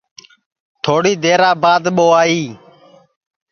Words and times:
تھوڑی 0.83 1.13
دیرا 1.23 1.51
بعد 1.63 1.83
ٻو 1.95 2.07
آئی 2.21 2.41